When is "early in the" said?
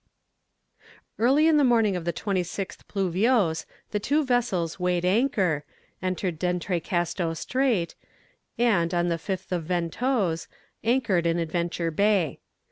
1.19-1.63